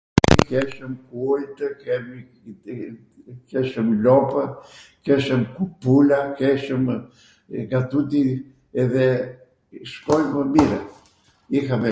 [0.51, 0.91] keshwm
[1.27, 2.19] ujtw, kemi...,
[3.51, 4.33] keshwm lopw,
[5.09, 5.43] keshwm
[5.81, 6.93] pula, keshwmw
[7.65, 8.21] nga tuti
[8.81, 9.07] edhe
[9.91, 10.81] shkojmw mirw.